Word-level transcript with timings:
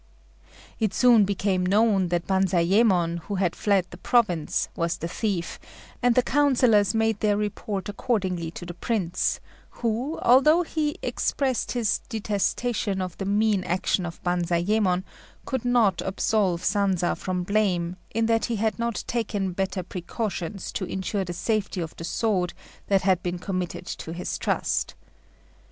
]It 0.79 0.95
soon 0.95 1.25
became 1.25 1.63
known 1.63 2.07
that 2.07 2.25
Banzayémon, 2.25 3.19
who 3.19 3.35
had 3.35 3.55
fled 3.55 3.85
the 3.91 3.99
province, 3.99 4.67
was 4.75 4.97
the 4.97 5.07
thief; 5.07 5.59
and 6.01 6.15
the 6.15 6.23
councillors 6.23 6.95
made 6.95 7.19
their 7.19 7.37
report 7.37 7.87
accordingly 7.87 8.49
to 8.49 8.65
the 8.65 8.73
Prince, 8.73 9.39
who, 9.85 10.17
although 10.23 10.63
he 10.63 10.97
expressed 11.03 11.73
his 11.73 11.99
detestation 12.09 12.99
of 12.99 13.15
the 13.19 13.25
mean 13.25 13.63
action 13.63 14.03
of 14.07 14.19
Banzayémon, 14.23 15.03
could 15.45 15.63
not 15.65 16.01
absolve 16.01 16.63
Sanza 16.63 17.15
from 17.15 17.43
blame, 17.43 17.95
in 18.09 18.25
that 18.25 18.45
he 18.45 18.55
had 18.55 18.79
not 18.79 19.03
taken 19.05 19.51
better 19.51 19.83
precautions 19.83 20.71
to 20.71 20.85
insure 20.85 21.23
the 21.25 21.33
safety 21.33 21.79
of 21.79 21.95
the 21.97 22.03
sword 22.05 22.55
that 22.87 23.03
had 23.03 23.21
been 23.21 23.37
committed 23.37 23.85
to 23.85 24.13
his 24.13 24.39
trust. 24.39 24.95